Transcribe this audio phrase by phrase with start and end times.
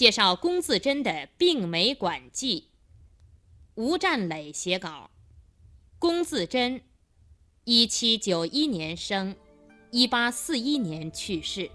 [0.00, 2.62] 介绍龚自珍的《病美馆记》。
[3.74, 5.10] 吴占磊写稿。
[5.98, 6.80] 龚自珍，
[7.64, 9.36] 一七九一年生，
[9.90, 11.70] 一八四一年去世。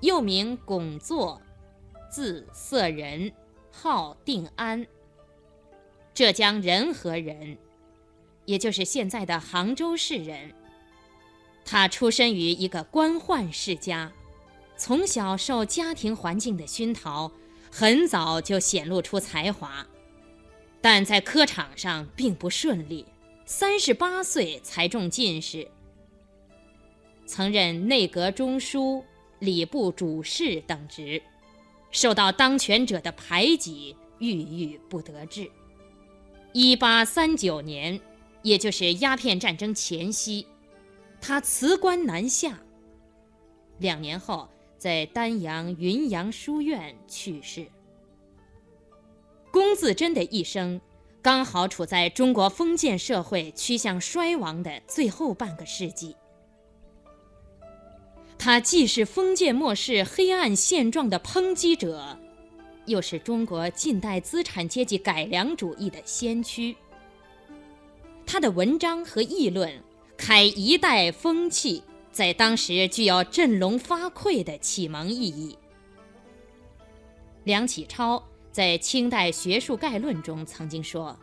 [0.00, 1.40] 又名龚作，
[2.10, 3.32] 字色仁，
[3.70, 4.84] 号定安。
[6.12, 7.56] 浙江仁和人，
[8.44, 10.52] 也就是现在的杭州市人。
[11.64, 14.12] 他出身于一个官宦世家，
[14.80, 17.30] 从小受家庭环境的熏陶，
[17.70, 19.86] 很早就显露出才华，
[20.80, 23.04] 但在科场上并不顺利。
[23.44, 25.68] 三十八岁才中进士，
[27.26, 29.04] 曾任内阁中书、
[29.40, 31.20] 礼部主事等职，
[31.90, 35.50] 受到当权者的排挤，郁郁不得志。
[36.54, 38.00] 一八三九年，
[38.40, 40.46] 也就是鸦片战争前夕，
[41.20, 42.58] 他辞官南下。
[43.76, 44.48] 两年后，
[44.80, 47.66] 在丹阳云阳书院去世。
[49.52, 50.80] 龚自珍的一生。
[51.22, 56.16] 刚好处在中国封建社会趋向衰亡的最后半个世纪，
[58.38, 62.18] 他既是封建末世黑暗现状的抨击者，
[62.86, 66.74] 又是中国近代资产阶级改良主义的先驱。
[68.24, 69.70] 他的文章和议论
[70.16, 71.82] 开一代风气，
[72.12, 75.56] 在当时具有振聋发聩的启蒙意义。
[77.44, 78.22] 梁启超。
[78.52, 81.16] 在《清代学术概论》中曾经说：“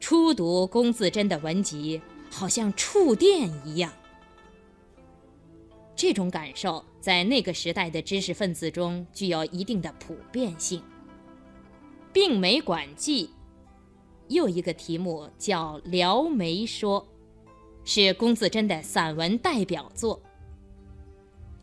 [0.00, 3.92] 初读龚自珍的文集，好像触电一样。”
[5.94, 10.80] 这种感受在那个时代的知识分子中具有一定的普遍性。
[12.12, 13.26] 《病梅馆记》
[14.26, 17.00] 又一个题目叫《聊梅说》，
[17.92, 20.22] 是龚自珍的散文代表作。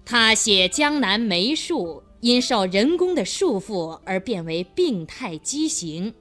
[0.03, 2.03] 他写江南梅树。
[2.20, 6.11] 因受人工的束缚而变为病态畸形，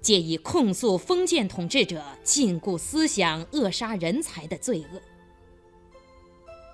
[0.00, 5.02] 借以控诉封建统治者禁锢思想、扼杀人才的罪恶。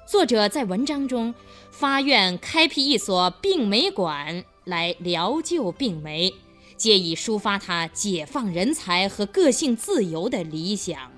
[0.06, 1.34] 作者在文章中
[1.70, 6.30] 发愿开辟一所病梅馆来疗救病梅，
[6.76, 11.10] 借以抒发他解放人才和个性自由的理想。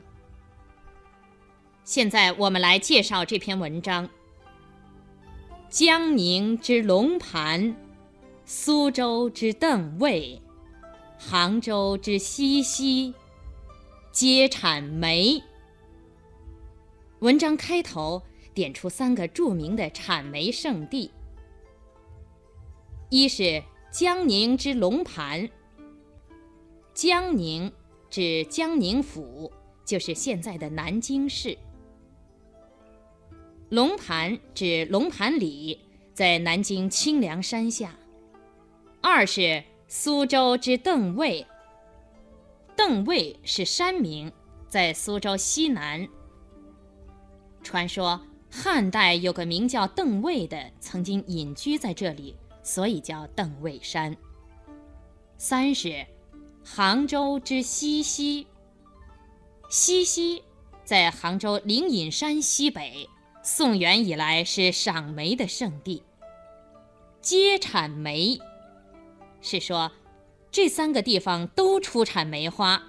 [1.85, 4.09] 现在我们来介绍这篇文章。
[5.69, 7.77] 江宁之龙盘，
[8.47, 10.41] 苏州之邓尉，
[11.19, 13.13] 杭州之西溪，
[14.11, 15.43] 皆产梅。
[17.19, 18.23] 文章开头
[18.55, 21.11] 点出三个著名的产梅圣地：
[23.11, 23.63] 一是
[23.93, 25.47] 江宁之龙盘。
[26.95, 27.71] 江宁
[28.09, 29.53] 指江宁府，
[29.85, 31.59] 就是现在的南京市。
[33.75, 35.81] 龙盘指龙盘里，
[36.13, 37.93] 在南京清凉山下。
[39.03, 41.45] 二是苏州之邓尉。
[42.77, 44.31] 邓尉是山名，
[44.69, 46.07] 在苏州西南。
[47.65, 54.17] 传说汉代有个名叫邓尉的，曾经隐居在这里，所以叫邓尉山。
[55.37, 56.07] 三是
[56.65, 58.47] 杭州之西溪。
[59.69, 60.45] 西溪
[60.85, 63.11] 在杭州灵隐山西北。
[63.47, 66.03] 宋元以来是赏梅的圣地，
[67.21, 68.39] 皆产梅，
[69.43, 69.93] 是说
[70.51, 72.83] 这三个地方都出产梅花。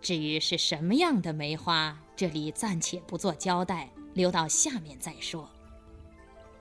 [0.00, 5.48] 至于是什么样的梅花，这里暂且不做交代，留到下面再说。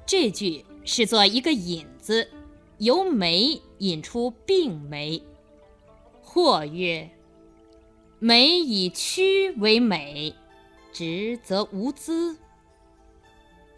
[0.05, 2.29] 这句是做一个引子，
[2.77, 5.19] 由梅引出病梅。
[6.21, 7.09] 或曰：
[8.19, 10.35] 梅以曲为美，
[10.93, 12.37] 直则无姿。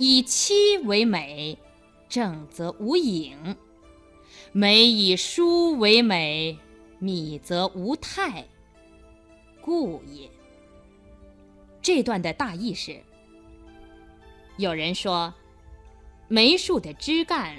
[0.06, 1.58] 以期为美，
[2.10, 3.56] 正则无影；
[4.52, 6.60] 美以疏为美，
[7.00, 8.46] 密则无态，
[9.62, 10.30] 故也。
[11.82, 13.00] 这段的大意是：
[14.58, 15.34] 有人说，
[16.28, 17.56] 梅树的枝干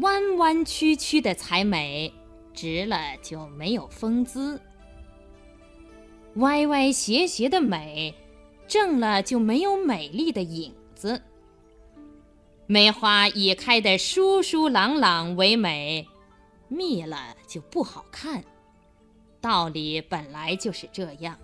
[0.00, 2.12] 弯弯曲曲的才美，
[2.52, 4.58] 直了就没有风姿；
[6.34, 8.12] 歪歪斜斜的美，
[8.66, 11.22] 正了就没有美丽的影子。
[12.68, 16.06] 梅花以开得疏疏朗朗为美，
[16.66, 18.42] 密了就不好看。
[19.40, 21.38] 道理本来就是这样。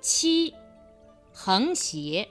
[0.00, 0.54] 七，
[1.30, 2.26] 横斜，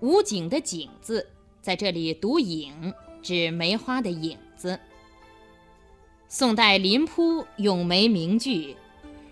[0.00, 1.26] 无景的景字
[1.62, 2.92] 在这里读影，
[3.22, 4.78] 指梅花的影子。
[6.28, 8.76] 宋代林扑咏梅名句：“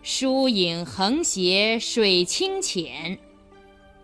[0.02, 3.19] 疏影横斜水清浅。”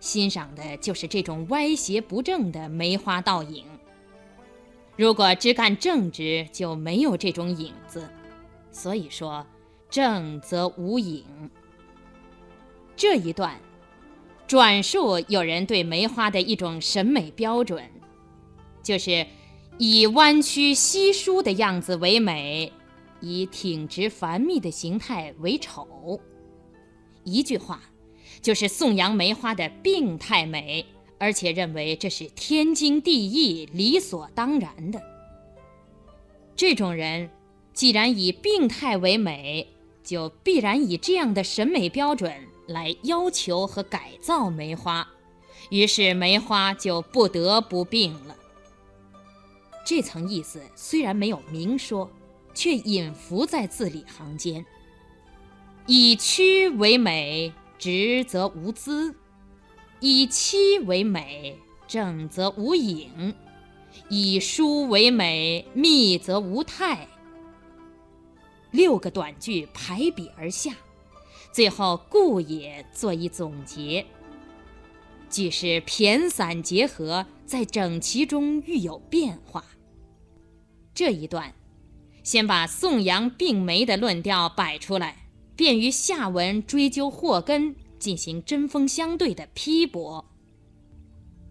[0.03, 3.65] 欣赏的就是这种歪斜不正的梅花倒影。
[4.97, 8.11] 如果只干正直，就没有这种影子。
[8.73, 9.47] 所以说，
[9.89, 11.25] 正则无影。
[12.97, 13.57] 这一段
[14.49, 17.89] 转述有人对梅花的一种审美标准，
[18.83, 19.25] 就是
[19.79, 22.73] 以弯曲稀疏的样子为美，
[23.21, 26.21] 以挺直繁密的形态为丑。
[27.23, 27.81] 一句话，
[28.43, 30.85] 就是颂扬梅花的病态美。
[31.19, 35.01] 而且认为这是天经地义、理所当然的。
[36.57, 37.31] 这种人，
[37.73, 39.69] 既然以病态为美，
[40.03, 42.35] 就必然以这样的审美标准
[42.67, 45.07] 来要求和改造梅花，
[45.71, 48.37] 于是梅花就不得不病了。
[49.87, 52.11] 这层意思虽然没有明说，
[52.53, 54.67] 却隐伏在字里行间。
[55.87, 57.53] 以曲为美，
[57.83, 59.13] 直则无姿。
[59.99, 61.59] 以漆为美，
[61.89, 63.35] 正则无影；
[64.09, 67.09] 以疏为美，密则无态。
[68.71, 70.77] 六个短句排比而下，
[71.51, 74.07] 最后顾也作一总结，
[75.29, 79.65] 即是骈散结合，在整齐中愈有变化。
[80.95, 81.53] 这一段，
[82.23, 85.22] 先把颂扬并梅的论调摆出来，
[85.57, 87.77] 便于下文追究祸根。
[88.03, 90.29] 进行针锋相对的批驳。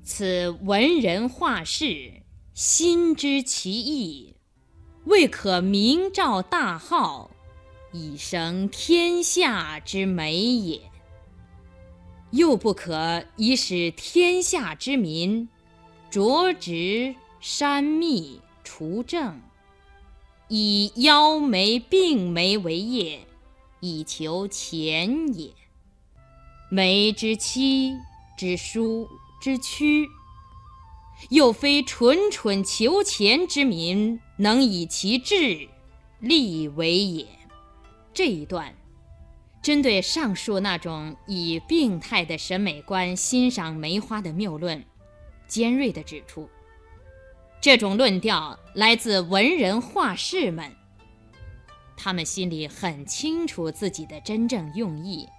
[0.03, 4.35] 此文人画士心知其意，
[5.05, 7.31] 未可明照大号，
[7.93, 10.81] 以生天下之美也；
[12.31, 15.47] 又不可以使天下之民
[16.09, 19.39] 着直删密除正，
[20.49, 23.25] 以妖眉并眉为业，
[23.81, 25.51] 以求钱也。
[26.69, 27.91] 梅之妻
[28.37, 29.09] 之疏
[29.41, 30.07] 之屈，
[31.29, 35.67] 又非蠢蠢求钱之民能以其志
[36.19, 37.27] 立为也。
[38.13, 38.73] 这一段，
[39.61, 44.83] 针对上述那种以病态的审美观欣赏梅花的谬论，
[45.47, 46.49] 尖锐地指出，
[47.59, 50.75] 这种论调来自文人画士们，
[52.01, 55.29] 他们心里很清楚自己的真正用意。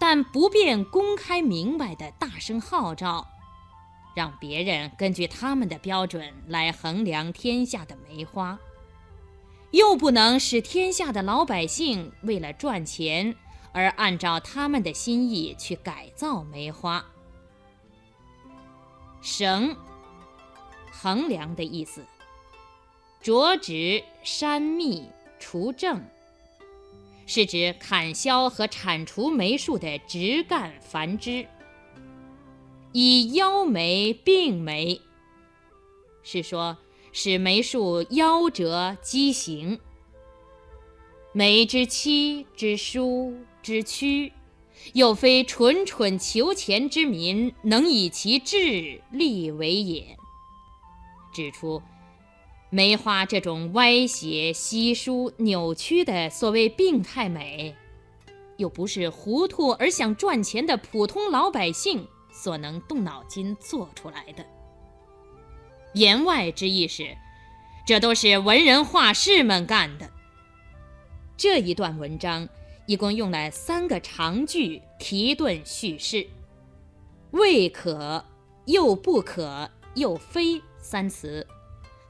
[0.00, 3.28] 但不便公开明白的大声号召，
[4.16, 8.58] 让别人根据他们的标准来衡量天下的梅花，
[9.70, 13.36] 又不能使天下的老百姓为了赚钱
[13.72, 17.04] 而按照他们的心意去改造梅花。
[19.20, 19.76] 绳，
[20.90, 22.04] 衡量的意思。
[23.20, 25.08] 着指山密
[25.42, 26.00] 除正。
[27.26, 31.46] 是指砍削和铲除梅树的枝干繁枝，
[32.92, 35.00] 以夭梅并梅，
[36.22, 36.76] 是说
[37.12, 39.80] 使梅树夭折畸形。
[41.32, 44.32] 梅之期之疏之屈，
[44.92, 50.16] 又非蠢蠢求钱之民能以其智力为也。
[51.32, 51.82] 指出。
[52.74, 57.76] 梅花这种歪斜、稀疏、扭曲的所谓病态美，
[58.56, 64.46] 又不是糊涂而想赚钱的普通老百姓所能动脑筋做出来的。
[65.92, 67.14] 言外之意是，
[67.86, 70.10] 这都是文人画士们干的。
[71.36, 72.48] 这一段文章
[72.86, 76.26] 一共用了三个长句提顿叙事
[77.32, 78.24] ，“未可
[78.64, 81.46] ”“又不可”“又非”三词。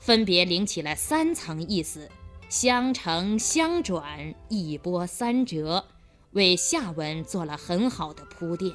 [0.02, 2.10] 分别领起了三层意思，
[2.48, 5.84] 相承相转，一波三折，
[6.32, 8.74] 为下文做了很好的铺垫。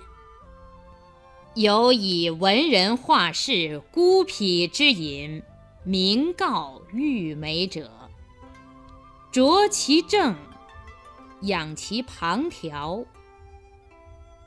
[1.54, 5.44] 有以文人画士孤僻之隐，
[5.84, 7.92] 明告玉梅者，
[9.30, 10.34] 着其正，
[11.42, 13.04] 养其旁条，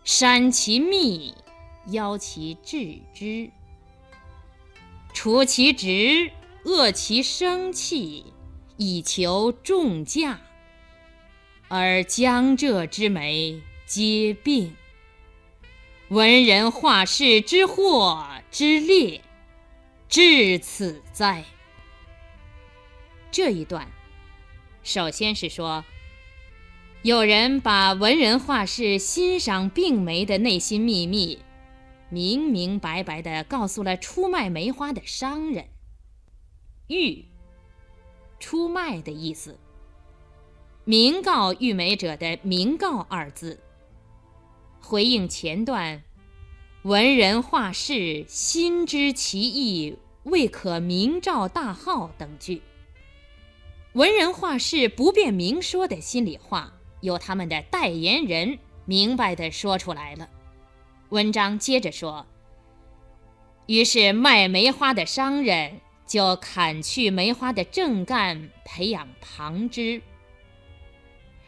[0.03, 1.35] 删其密，
[1.89, 3.51] 邀其致之，
[5.13, 6.33] 除其直。
[6.64, 8.26] 恶其生气，
[8.76, 10.40] 以求重价，
[11.69, 14.76] 而江浙之美皆病。
[16.09, 19.23] 文人画士之祸之烈，
[20.09, 21.45] 至此哉！
[23.31, 23.88] 这一段，
[24.83, 25.83] 首先是说，
[27.00, 31.38] 有人把文人画士欣赏病梅的内心秘密，
[32.11, 35.70] 明明白白地告诉了出卖梅花的商人。
[36.90, 37.25] 玉，
[38.40, 39.56] 出卖的意思。
[40.85, 43.61] 明告玉梅者的“明告”二字，
[44.80, 46.02] 回应前段，
[46.82, 52.61] 文人画士心知其意，未可明诏大号等句。
[53.92, 60.28] 文人画士不便明说的心里话，由他们的代言人明白的说出来了。
[61.11, 62.26] 文章接着说
[63.66, 65.80] ：“于是卖梅花的商人
[66.11, 70.02] 就砍去梅花的正干，培养旁枝，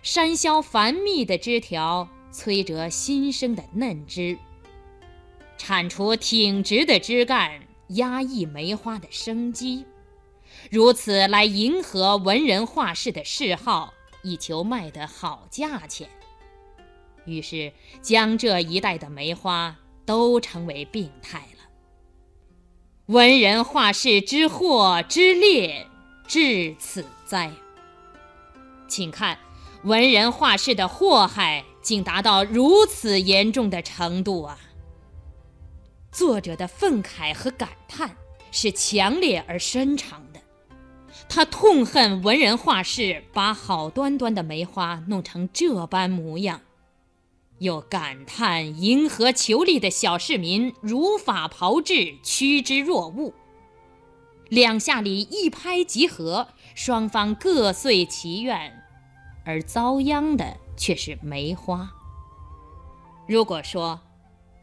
[0.02, 4.38] 山削繁密的枝条，摧折新生的嫩枝，
[5.59, 9.85] 铲除挺直的枝干，压抑梅花的生机。”
[10.71, 13.92] 如此来迎合文人画士的嗜好，
[14.23, 16.09] 以求卖得好价钱。
[17.25, 19.76] 于是江浙一带的梅花
[20.07, 21.49] 都成为病态。
[23.06, 25.88] 文人画士之祸之烈，
[26.28, 27.50] 至此哉！
[28.87, 29.37] 请看，
[29.82, 34.56] 文人画士的祸害竟达到如此严重的程度啊！
[36.12, 38.16] 作者的愤慨和感叹
[38.52, 40.40] 是强烈而深长的。
[41.28, 46.61] 他痛恨文人画士把好端端的梅花弄成这般模样，
[47.62, 53.33] 又感叹迎合求利的小市民如法炮制，趋之若鹜。
[54.49, 58.83] 两下里一拍即合，双方各遂其愿，
[59.45, 61.88] 而遭殃的却是梅花。
[63.28, 64.00] 如果说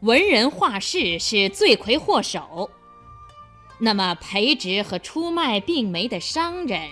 [0.02, 2.70] 文人画士是罪魁祸首，
[3.78, 6.86] 那么，培植和出卖病梅的商人，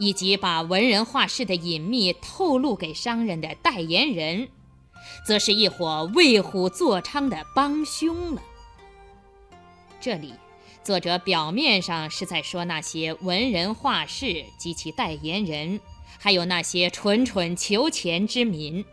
[0.00, 4.50] 以及把文人画室的隐秘透露给商人的代言人，
[5.24, 8.42] 则是一伙为虎作伥的帮凶了。
[10.00, 10.34] 这里，
[10.82, 15.80] 作者表面上是在说那些文人画室及其代言人，
[16.18, 18.84] 还有那些蠢蠢求钱之民，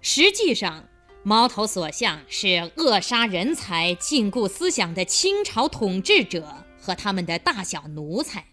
[0.00, 0.84] 实际上。
[1.22, 8.46] 矛头所向是扼杀人才、禁锢思想的清朝统治者和他们的大小奴才，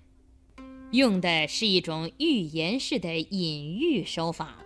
[0.91, 4.57] 用的是一种寓言式的隐喻手法，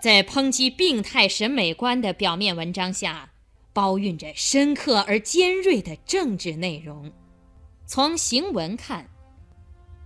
[0.00, 3.30] 在抨击病态审美观的表面文章下，
[3.72, 7.12] 包蕴着深刻而尖锐的政治内容。
[7.86, 9.08] 从行文看，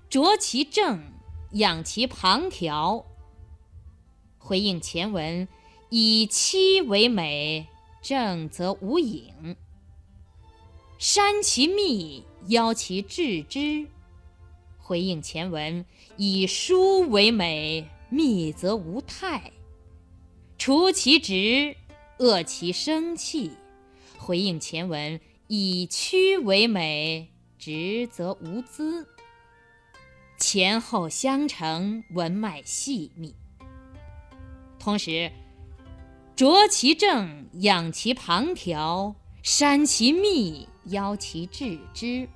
[0.09, 1.03] 着其正，
[1.53, 3.05] 养其旁条，
[4.39, 5.47] 回应前文。
[5.95, 7.67] 以妻为美，
[8.01, 9.55] 正则无影；
[10.97, 13.87] 删其密，邀其致之。
[14.79, 15.85] 回应前文：
[16.17, 19.53] 以书为美，密则无态；
[20.65, 21.75] 除其直，
[22.19, 23.51] 遏其生气。
[24.17, 29.09] 回应前文：以曲为美，直则无姿。
[30.39, 33.35] 前后相承，文脉细密。
[34.79, 35.33] 同时。
[36.37, 42.29] 着其正，养其旁条；删其密，邀其致之；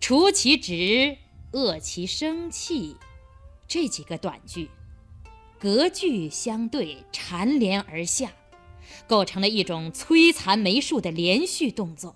[0.00, 1.18] 除其直，
[1.52, 2.96] 遏其生气。
[3.66, 4.70] 这几个短句，
[5.58, 8.30] 隔句相对，缠连而下，
[9.06, 12.14] 构成了一种摧残梅树的连续动作，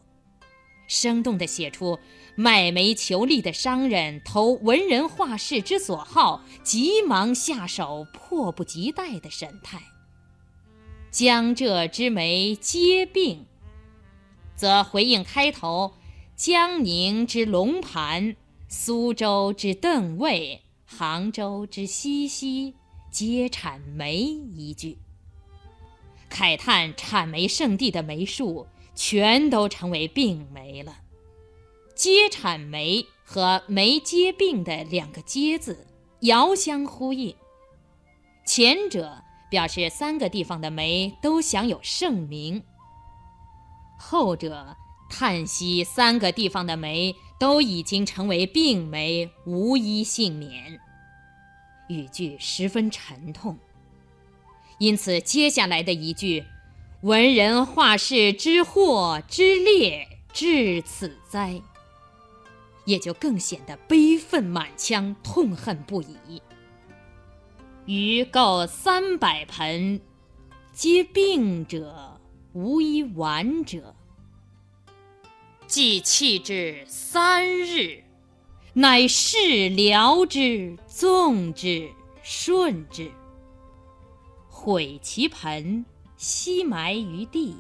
[0.87, 1.99] 生动地写出
[2.37, 9.83] 卖梅求利的商人投文人画士之所好，急忙下手，迫不及待的神态。
[11.11, 13.47] 江浙之梅皆病，
[14.55, 15.95] 则回应开头
[16.37, 18.37] 江宁之龙盘、
[18.69, 22.75] 苏州之邓尉、杭州之西溪
[23.13, 24.99] 皆产梅一句，
[26.31, 30.97] 慨叹产梅圣地的梅树全都成为病梅了。
[31.95, 35.87] 皆产梅和梅皆病的两个皆字
[36.21, 37.37] 遥相呼应，
[38.45, 39.23] 前者。
[39.53, 42.63] 表示三个地方的梅都享有盛名。
[43.99, 44.75] 后者
[45.11, 50.81] 叹息三个地方的梅都已经成为病梅，无一幸免。
[51.93, 53.59] 语句十分沉痛，
[54.79, 56.45] 因此接下来的一句
[57.03, 61.61] “文人画士之祸之烈至此哉”，
[62.87, 66.43] 也就更显得悲愤满腔，痛恨不已。
[67.85, 70.01] 余购三百盆，
[70.73, 72.21] 皆病者，
[72.53, 73.95] 无一完者。
[75.67, 78.02] 既弃之三日，
[78.75, 81.91] 乃事疗之，纵之，
[82.23, 83.11] 顺之。
[84.49, 85.85] 毁其盆，
[86.17, 87.55] 悉埋于地，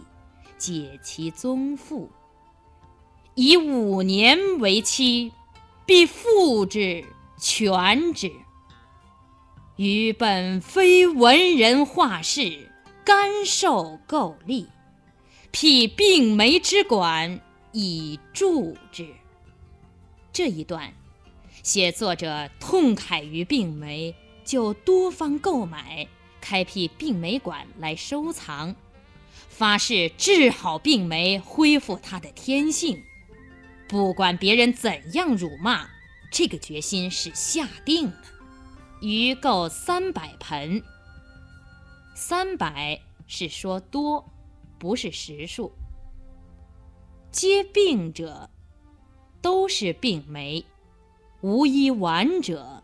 [0.56, 2.10] 解其宗父。
[3.34, 5.30] 以五年为期，
[5.84, 7.04] 必复之，
[7.38, 8.32] 全之。
[9.76, 12.70] 余本非文人画士，
[13.04, 14.66] 甘受垢利，
[15.50, 17.38] 辟病梅之管，
[17.72, 19.06] 以助之。
[20.32, 20.90] 这一段，
[21.62, 24.14] 写作者痛慨于病梅，
[24.44, 26.08] 就多方购买，
[26.40, 28.74] 开辟病梅馆来收藏，
[29.48, 33.00] 发誓治好病梅，恢复它的天性。
[33.88, 35.88] 不管别人怎样辱骂，
[36.32, 38.16] 这个决心是下定了。
[39.00, 40.82] 鱼购三百盆。
[42.16, 44.28] 三百是说多，
[44.78, 45.72] 不是实数。
[47.30, 48.50] 皆病者，
[49.40, 50.64] 都是病梅，
[51.42, 52.82] 无一完者，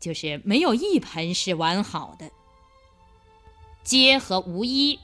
[0.00, 2.30] 就是没有一盆是完好的。
[3.84, 4.98] 皆和无一，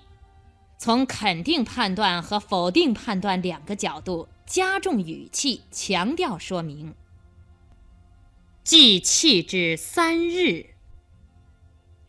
[0.79, 6.95] 从肯定判断和否定判断两个角度加重语气，强调说明。
[8.63, 10.71] 既弃之三日，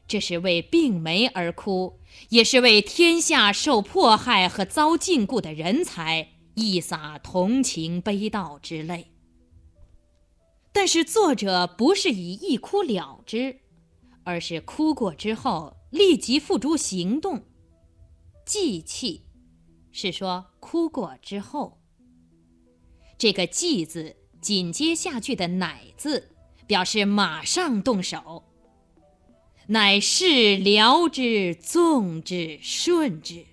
[0.08, 9.08] 这是为病梅而哭，也是为天下受迫害和遭禁锢的人才一洒同情悲悼之泪。
[10.76, 13.62] 但是作者不是以一哭了之，
[14.26, 17.46] 而是哭过之后立即付诸行动。
[18.46, 19.24] 既弃，
[19.94, 21.80] 是说哭过之后。
[23.18, 26.32] 这个“祭”字紧接下句的“乃”字。
[26.68, 28.44] 表示马上动手，
[29.68, 33.46] 乃是疗之、纵之、顺之，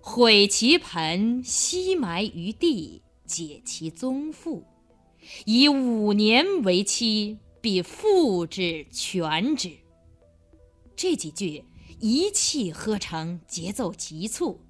[0.00, 4.66] 毁其盆，悉埋于地，解其宗父，
[5.44, 9.70] 以五年为期，必复之全之。
[10.94, 11.64] 这几句
[12.00, 14.60] 一气呵成，节奏急促，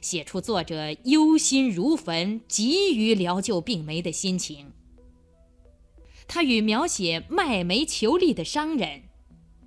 [0.00, 4.72] 写出作者忧心如焚、急于疗救病梅的心情。
[6.28, 9.02] 他与描写卖煤求利的商人，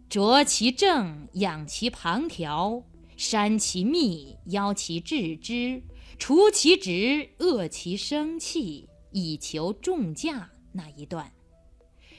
[0.10, 2.84] 啄其正，养其旁条，
[3.18, 5.84] 删其密，邀其致之，
[6.18, 11.32] 除其直，遏其生气，以求重价那一段，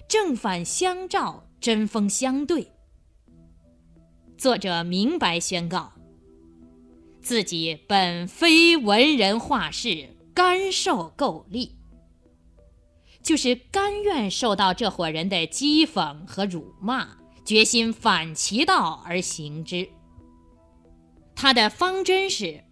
[0.09, 2.73] 正反相照，针锋相对。
[4.39, 5.93] 作者明白宣告，
[7.21, 11.77] 自己本非文人画士，甘受垢利。
[13.23, 19.89] 就是甘愿受到这伙人的讥讽和辱骂，决心反其道而行之。
[21.35, 22.63] 他的方针是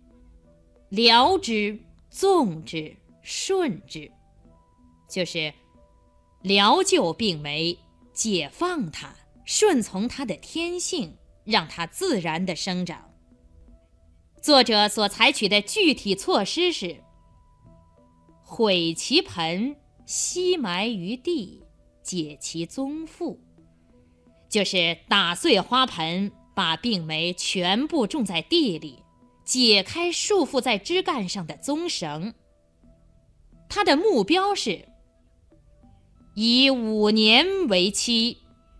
[0.90, 1.80] 聊之、
[2.10, 4.10] 纵之、顺之，
[5.08, 5.54] 就是
[6.42, 7.78] 疗救病梅，
[8.12, 13.10] 解放它，顺从它的天性，让它自然的生长。
[14.42, 17.02] 作者所采取的具体措施是
[18.42, 19.76] 毁其盆。
[20.04, 21.62] 悉埋于地，
[22.02, 23.40] 解其宗父，
[24.48, 29.04] 就是打碎花盆，把病梅全部种在地里，
[29.44, 32.34] 解开束缚在枝干上的棕绳。
[33.74, 34.86] 他的目标是
[36.34, 38.36] 以五年为期，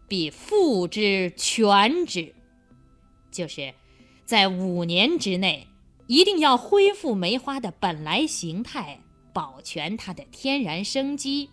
[0.07, 2.35] 必复之全之，
[3.31, 3.73] 就是
[4.27, 5.67] 在五年之内，
[6.09, 9.01] 一定要恢复梅花的本来形态。
[9.33, 11.49] 保全它的天然生机。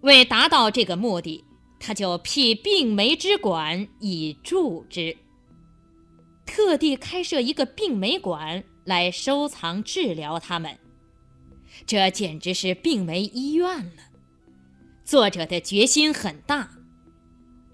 [0.00, 1.44] 为达到这个目的，
[1.78, 5.14] 他就辟病梅之馆以助之，
[6.46, 10.78] 特地开设一个病梅馆来收藏治疗它们。
[11.86, 14.02] 这简直是病梅医院了。
[15.04, 16.70] 作者的决心很大，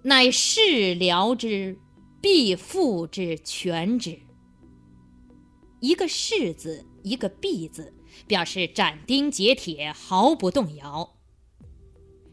[0.03, 1.79] 乃是疗之，
[2.21, 4.19] 必复之全之。
[5.81, 7.95] 一个“是”字，一个“必”字。
[8.27, 11.17] 表示斩钉截铁，毫不动摇。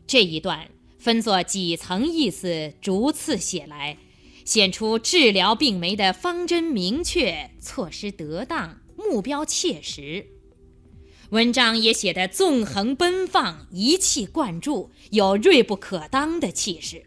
[0.08, 3.98] 这一段分作几层意思，逐次写来，
[4.44, 10.28] 显出治疗病梅的方针明确，措施得当，目标切实。
[11.32, 17.04] 文章也写得纵横奔放，一气贯注，有锐不可当的气势。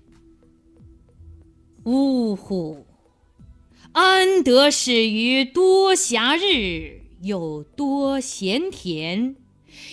[1.84, 2.84] 呜呼！
[3.92, 7.00] 安得始于多暇日？
[7.22, 9.36] 有多闲田，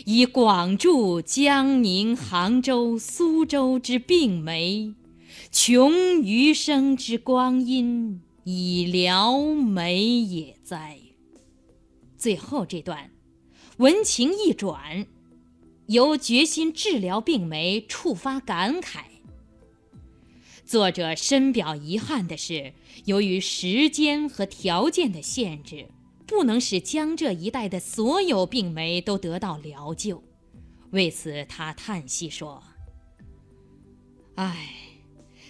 [0.06, 4.94] 以广筑江宁、杭州、苏州之病梅，
[5.52, 11.00] 穷余生之光阴，以疗梅也哉！
[12.18, 13.10] 最后这段，
[13.78, 15.06] 文情一转，
[15.86, 19.02] 由决心治疗病梅触发感慨。
[20.66, 22.74] 作者深表遗憾的是，
[23.06, 25.88] 由于时间和条件的限制。
[26.26, 30.22] 不能使江浙一带的所有病梅都得到疗救，
[30.92, 32.62] 为此他叹息说
[34.36, 34.68] ：“唉，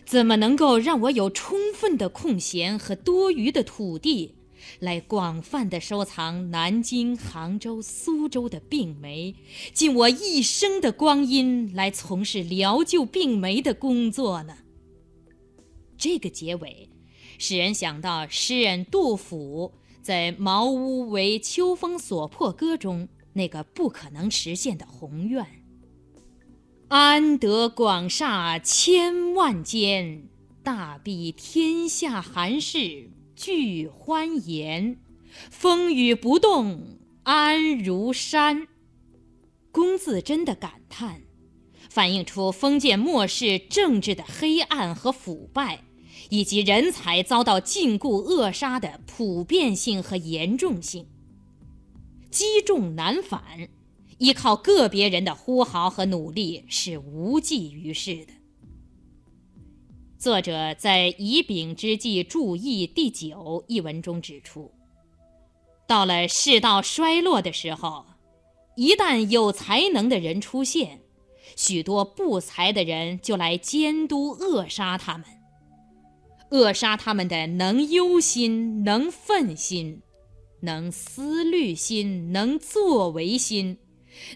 [0.06, 4.36] 怎么能够让我有充分的空闲和多余的土地，
[4.80, 9.36] 来广泛的收藏南京、杭州、苏州的病梅，
[9.74, 14.58] 尽我一生的光阴来从事疗救病梅的工作呢？
[15.98, 16.90] 这个结尾，
[17.40, 25.46] 使人想到诗人杜甫在《茅屋为秋风所破歌》中那个不可能实现的宏愿
[26.90, 30.28] ：“安得广厦千万间，
[30.64, 34.98] 大庇天下寒士。”俱欢颜，
[35.52, 38.68] 风雨不动安如山。
[39.72, 41.22] 龚自珍的感叹，
[41.88, 45.84] 反映出封建末世政治的黑暗和腐败，
[46.32, 51.06] 以及人才遭到禁锢扼杀的普遍性和严重性。
[52.32, 53.70] 积重难返，
[54.18, 58.34] 依靠个别人的呼号和努力是无济于事的。
[60.28, 63.30] 作者在《乙丙之计注意第九》
[63.66, 64.70] 一文中指出，
[65.88, 68.04] 到了世道衰落的时候，
[68.76, 71.00] 一旦有才能的人出现，
[71.56, 75.26] 许多不才的人就来监督扼杀他们，
[76.50, 80.02] 扼杀他们的能忧心、能愤心、
[80.60, 83.78] 能思虑心、能作为心、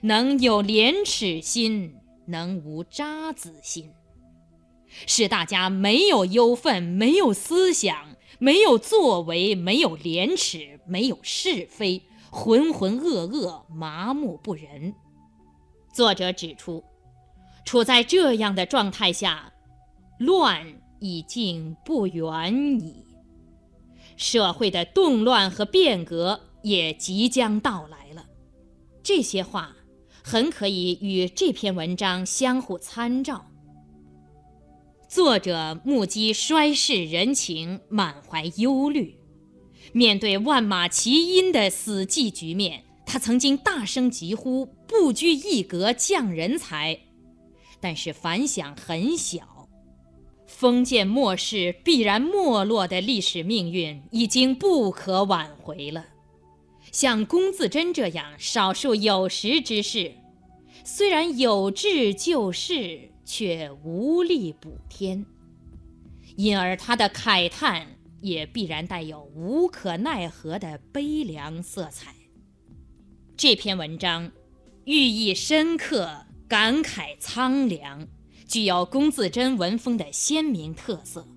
[0.03, 1.93] 能有廉耻心、
[2.27, 3.91] 能无渣滓心。
[5.07, 14.93] 使大家没有忧愤，没有思想，没有作为，没有廉耻，没有是非，浑浑噩噩，麻木不仁。
[15.93, 16.83] 作者指出，
[17.65, 19.51] 处在这样的状态下，
[20.19, 23.05] 乱已经不远矣，
[24.15, 28.25] 社会的动乱和变革也即将到来了。
[29.03, 29.75] 这些话
[30.23, 33.50] 很可以与这篇文章相互参照。
[35.11, 39.17] 作者目击衰世人情，满怀忧虑。
[39.91, 46.97] 面对万马齐喑的死寂局面，他曾经大声疾呼：“不拘一格，降人才。”
[47.81, 49.67] 但是反响很小。
[50.47, 56.05] 封建末世必然没落的历史命运已经不可挽回了。
[56.93, 60.13] 像龚自珍这样少数有识之士，
[60.85, 63.10] 虽然有志救世。
[63.23, 65.25] 却无力补天，
[66.35, 67.87] 因而他的慨叹
[68.21, 72.15] 也必然带有无可奈何的悲凉色彩。
[73.37, 74.31] 这篇文章
[74.85, 78.07] 寓意深刻，感慨苍凉，
[78.47, 81.27] 具有龚自珍文风的鲜明特色。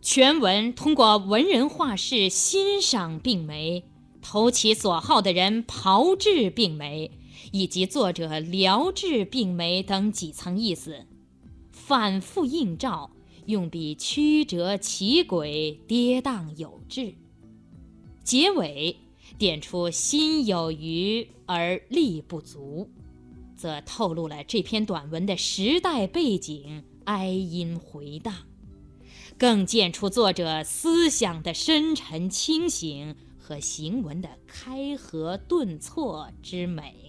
[0.00, 3.84] 全文通过文人画士欣赏病梅，
[4.22, 7.17] 投其所好的人炮制病梅。
[7.52, 11.06] 以及作者疗治病媒等几层意思，
[11.70, 13.10] 反复映照，
[13.46, 17.14] 用笔曲折奇诡，跌宕有致。
[18.22, 18.96] 结尾
[19.38, 22.90] 点出心有余而力不足，
[23.56, 28.34] 则透露了这篇短文的时代背景哀音回荡，
[29.38, 37.07] 更见出作者思想的深沉清醒和行文的开合顿挫之美。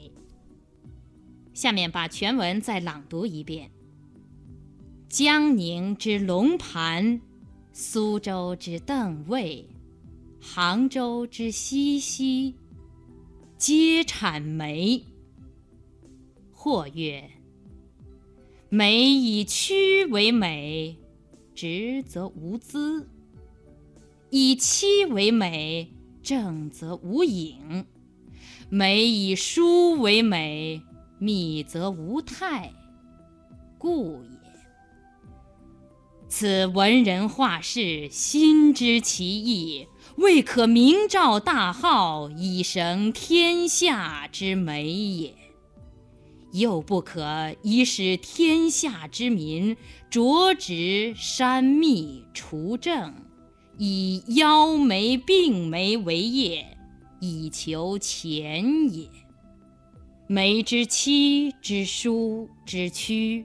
[1.60, 3.70] 下面把全文再朗读一遍。
[5.10, 7.20] 江宁之龙盘，
[7.74, 9.68] 苏州之邓尉，
[10.40, 12.56] 杭州之西溪，
[13.58, 15.04] 皆产煤。
[16.54, 17.30] 或曰：
[18.70, 20.96] 煤以曲为美，
[21.54, 23.06] 直则无姿；
[24.30, 25.92] 以凄为美，
[26.24, 27.86] 正则无影。
[28.70, 30.82] 梅以疏为美。
[31.20, 32.74] 密则无态，
[33.78, 34.40] 故也。
[36.30, 45.34] 此文人画士心知其意，未可明照大号，以绳天下之美也；
[46.52, 49.76] 又不可以使天下之民
[50.12, 53.14] 着直删密除正，
[53.80, 56.78] 以邀媒并媒为业，
[57.20, 59.10] 以求钱也。
[60.32, 63.44] 梅之妻之书之屈，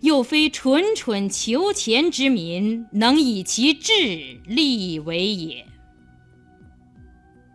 [0.00, 3.94] 又非蠢蠢求钱之民能以其智
[4.44, 5.64] 力为也。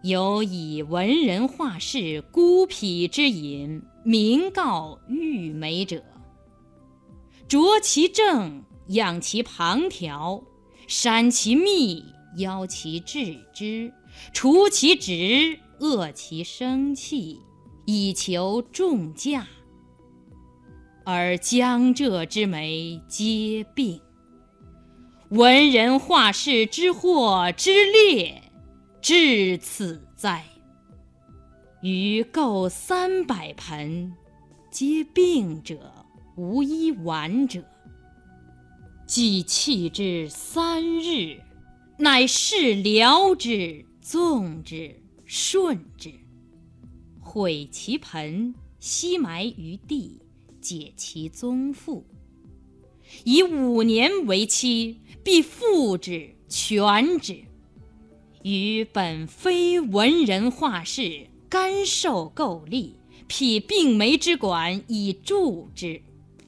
[0.01, 6.01] 有以文人画士孤僻之隐，明告欲美者，
[7.49, 10.41] 着其正，养其旁条，
[10.87, 12.05] 删其密，
[12.37, 13.91] 邀其致之，
[14.31, 17.41] 除其直，遏其生气。
[17.91, 19.47] 以求重价，
[21.03, 23.99] 而江浙之美皆病。
[25.29, 28.43] 文人画士之祸之烈，
[29.01, 30.45] 至此哉！
[31.81, 34.13] 余购三百盆，
[34.69, 35.91] 皆病者，
[36.35, 37.63] 无一完者。
[39.07, 41.41] 既弃之三日，
[41.97, 46.13] 乃是疗之、纵之、顺之，
[47.31, 50.17] 毁其盆，悉埋于地，
[50.59, 52.03] 解其宗父。
[53.23, 57.37] 以五年为期，必复之，全之。
[58.41, 61.27] 余本非文人画士。
[61.47, 62.93] 甘受垢吏，
[63.27, 66.01] 辟病媒之馆以助之。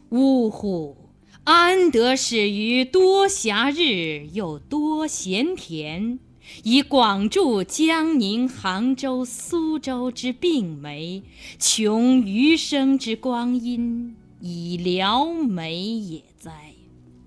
[0.09, 0.97] 呜呼！
[1.43, 6.19] 安得始于多暇日，又多闲田，
[6.63, 11.23] 以广著江宁、杭州、苏州之病媒，
[11.59, 16.51] 穷余生之光阴以疗梅也哉？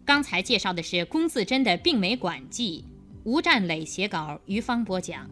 [0.05, 2.85] 刚才介绍的是龚自珍的《病梅馆记》，
[3.25, 5.31] 吴占磊写稿，于方播讲。